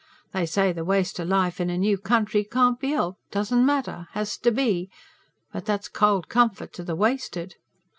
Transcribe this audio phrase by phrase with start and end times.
[0.33, 4.07] They say the waste o' life in a new country can't be helped; doesn't matter;
[4.13, 4.89] has to be.
[5.53, 7.53] But that's cold comfort to the wasted.